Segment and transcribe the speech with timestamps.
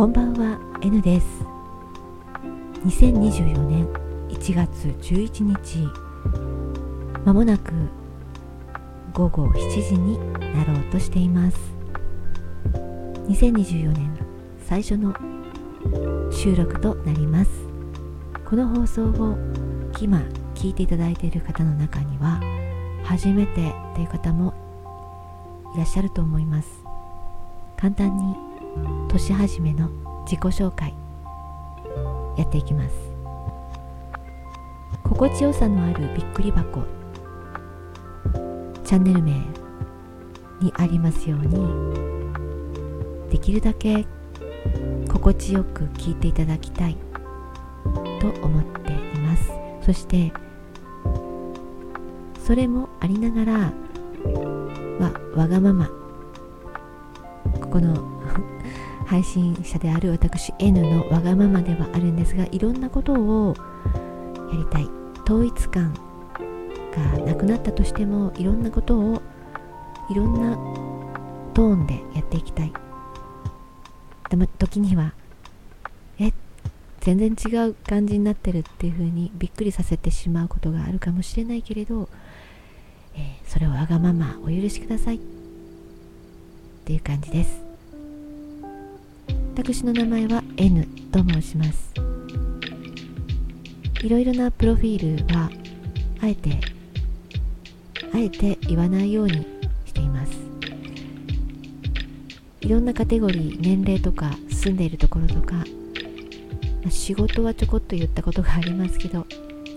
[0.00, 1.26] こんばんは N です。
[2.86, 3.86] 2024年
[4.30, 5.86] 1月11日
[7.22, 7.74] まもなく
[9.12, 10.18] 午後7時に
[10.54, 11.58] なろうとしています。
[13.28, 14.18] 2024年
[14.64, 15.14] 最初の
[16.32, 17.50] 収録となります。
[18.48, 19.36] この放送を
[20.00, 20.20] 今
[20.54, 22.40] 聞いていただいている方の中には
[23.04, 24.54] 初めてという方も
[25.74, 26.70] いらっしゃると思います。
[27.76, 28.49] 簡単に
[29.08, 29.88] 年始めの
[30.24, 30.94] 自己紹介
[32.36, 32.94] やっていきます。
[35.04, 36.82] 心地よさのあるびっくり箱
[38.84, 39.32] チャンネル名
[40.60, 41.56] にありますように
[43.30, 44.06] できるだけ
[45.08, 46.96] 心地よく聞いていただきたい
[48.20, 49.50] と思っています。
[49.82, 50.32] そして
[52.44, 53.72] それもありながら
[54.98, 55.86] はわがまま
[57.60, 58.19] ここの
[59.06, 63.54] 配信者である私 N のわがままではあるんですがいろんなことを
[64.52, 65.00] やりたい。
[65.30, 65.94] 統一感
[66.92, 69.22] がなくなったとしてもいろんなことを
[70.10, 70.56] いろんな
[71.54, 72.72] トーンでやっていきたい。
[74.28, 75.12] でも時には
[76.18, 76.32] え
[77.00, 82.08] 全然違う感じになってるっていう風にびっくりさせてしまうことがあるかもしれないけれど、
[83.14, 85.16] えー、それをわがままお許しください。
[85.16, 85.20] っ
[86.84, 87.69] ていう感じです。
[89.62, 91.92] 私の名前は N と申します。
[94.02, 95.50] いろいろなプロフィールは
[96.22, 96.58] あえて
[98.14, 99.46] あえて言わないように
[99.84, 100.32] しています。
[102.62, 105.62] いろんなカテゴリー年齢とか住んでいるところとか、
[106.88, 109.26] 仕事はちょこっと言ったことがありますけど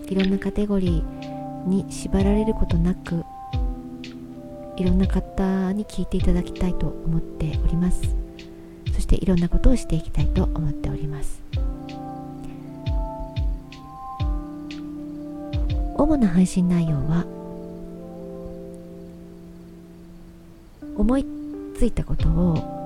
[0.08, 3.22] いろんなカテゴリーに縛られることなく
[4.78, 8.23] いろんな方に聞いていただきたいと思っております。
[8.94, 11.42] そしていろんなことをしていきたいと思っております。
[15.96, 17.24] 主な配信内容は
[20.96, 21.26] 思い
[21.76, 22.84] ついたことを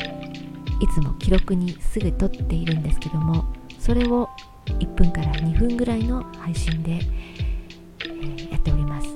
[0.80, 3.46] いつも記録にすぐ撮っているんですけども
[3.78, 4.28] それを
[4.66, 7.00] 1分から2分ぐらいの配信で、
[8.04, 9.08] え、やっております。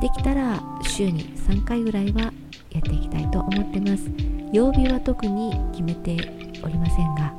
[0.00, 2.32] できたら週に3回ぐらいは
[2.70, 4.25] やっていきたいと思ってます。
[4.52, 6.16] 曜日は特に決めて
[6.62, 7.34] おりませんが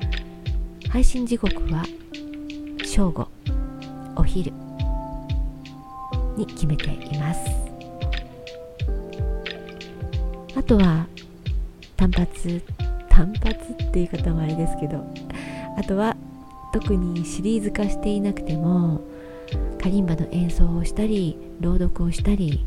[0.90, 1.84] 配信時刻は
[2.86, 3.28] 正午
[4.16, 4.52] お昼
[6.36, 7.40] に決めています。
[10.56, 11.08] あとは
[11.96, 12.62] 単発
[13.10, 15.04] 単発っていう方もあれですけど
[15.78, 16.18] あとは
[16.74, 19.02] 特にシリーズ化していなくても
[19.82, 22.66] カリンバの演奏をしたり朗読をしたり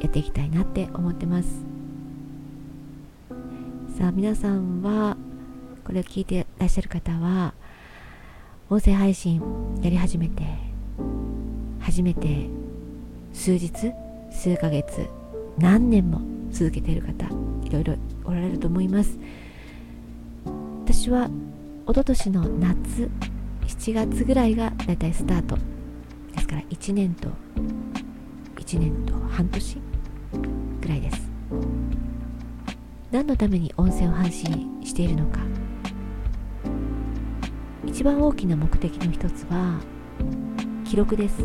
[0.00, 1.77] やっていきたいなって思ってます。
[3.98, 5.16] さあ皆さんは
[5.84, 7.52] これを聞いてらっしゃる方は
[8.70, 9.42] 音声配信
[9.82, 10.44] やり始めて
[11.80, 12.46] 初めて
[13.32, 13.72] 数日
[14.30, 15.08] 数ヶ月
[15.58, 16.20] 何年も
[16.52, 17.26] 続けている方
[17.64, 17.94] いろいろ
[18.24, 19.18] おられると思います。
[20.84, 21.28] 私は
[21.88, 23.10] 一昨年の夏
[23.66, 25.56] 7月ぐらいがだいたいスタート。
[26.36, 27.30] ですから1年と
[28.58, 29.78] 1年と半年
[30.82, 31.27] ぐらいです。
[33.10, 35.40] 何のために音声を配信しているのか。
[37.86, 39.80] 一番大きな目的の一つは
[40.84, 41.42] 記録です。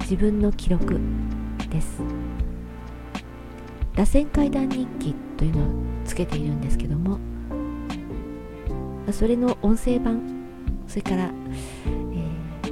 [0.00, 1.00] 自分の記録
[1.70, 2.02] です。
[3.94, 5.68] 螺旋階段日記というのを
[6.04, 7.18] つけているんですけども
[9.10, 10.20] それの音声版
[10.88, 11.30] それから、
[11.84, 12.68] え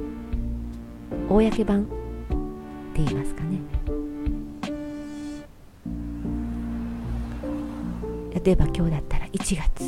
[1.11, 1.85] ー、公版っ
[2.93, 3.80] て言いますかね。
[8.43, 9.83] 例えば今日だったら1月。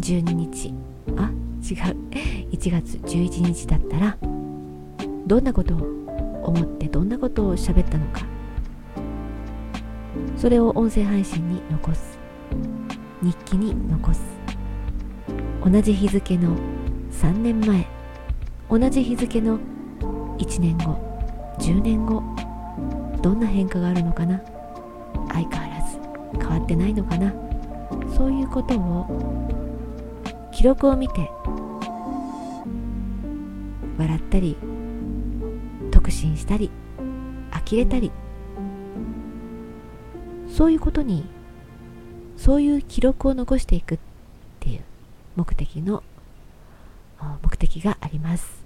[0.00, 0.74] 12日。
[1.16, 1.30] あ
[1.62, 1.96] 違う。
[2.50, 4.16] 1月11日だったら
[5.26, 5.78] どんなことを
[6.42, 8.22] 思ってどんなことを喋ったのか。
[10.36, 12.18] それを音声配信に残す。
[13.22, 14.20] 日記に残す。
[15.64, 16.56] 同じ日付の
[17.12, 17.86] 3年前。
[18.68, 19.58] 同じ日付の
[20.38, 20.98] 1年後。
[21.58, 22.22] 10年後。
[23.22, 24.40] どんな変化があるのかな。
[25.32, 25.98] 相変わらず
[26.38, 27.49] 変わってないのかな。
[28.20, 29.06] そういうことを
[30.52, 31.30] 記録を見て
[33.96, 34.58] 笑ったり
[35.90, 36.70] 特進したり
[37.50, 38.12] 呆れたり
[40.54, 41.24] そういうことに
[42.36, 43.98] そういう記録を残していくっ
[44.60, 44.80] ていう
[45.36, 46.02] 目的の
[47.42, 48.62] 目的があります。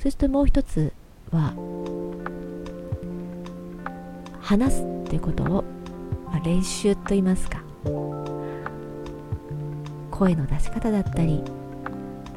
[0.00, 0.92] そしてもう一つ
[1.30, 1.54] は
[4.42, 5.64] 話すっていうことを、
[6.26, 7.62] まあ、練習と言いますか。
[10.12, 11.42] 声の出し方だったり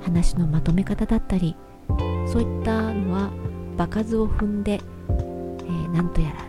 [0.02, 1.56] 話のまとめ方だったり
[2.28, 3.30] そういったのは
[3.78, 4.80] 場数を踏んで、
[5.10, 6.46] えー、なんとやら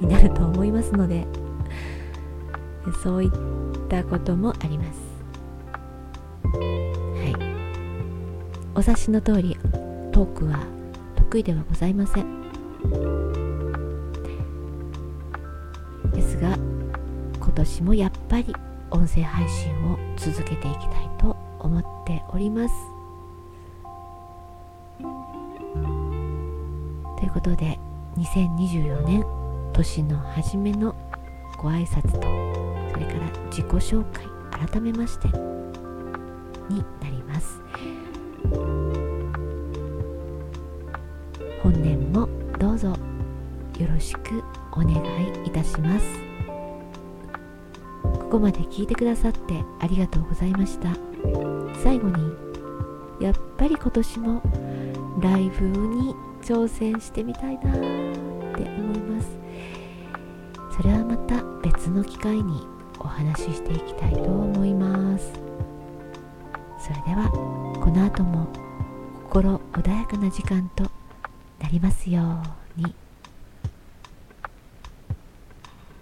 [0.00, 1.26] になると思いますので
[3.02, 3.30] そういっ
[3.88, 4.98] たこともあります。
[6.54, 7.34] はい。
[8.74, 9.56] お察しの通り
[10.12, 10.64] トークは
[11.16, 12.40] 得意ではございません。
[16.12, 16.56] ですが
[17.38, 18.54] 今年もやっぱり
[18.90, 22.74] 音声配信を続けていきたいと思っております。
[27.18, 27.78] ということで
[28.16, 29.24] 2024年
[29.72, 30.94] 年の初めの
[31.58, 32.20] ご挨拶と
[32.92, 34.26] それから自己紹介
[34.68, 35.28] 改めまして
[36.68, 37.60] になります。
[41.62, 42.28] 本年も
[42.58, 42.96] どうぞよ
[43.88, 44.42] ろしく
[44.72, 44.92] お願
[45.44, 46.29] いいたします。
[48.30, 50.94] こまで聞いてくださってありがとうございました。
[51.82, 52.32] 最後に
[53.20, 54.40] やっぱり今年も
[55.20, 59.28] ライブに挑戦してみたいなって思います。
[60.76, 62.64] それはまた別の機会に
[63.00, 65.32] お話ししていきたいと思います。
[66.78, 67.28] それでは
[67.82, 68.46] この後も
[69.28, 70.84] 心穏やかな時間と
[71.60, 72.22] なりますよ
[72.78, 72.94] うに。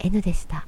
[0.00, 0.66] N でした。